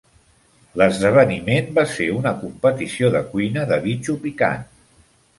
[0.81, 4.65] L'esdeveniment va ser una competició de cuina de bitxo picant.